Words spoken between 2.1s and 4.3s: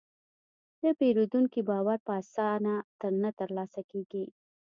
اسانه نه ترلاسه کېږي.